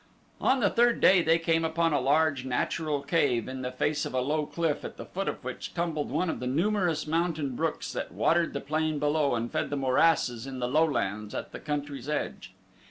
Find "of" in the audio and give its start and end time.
4.03-4.15, 5.29-5.43, 6.27-6.39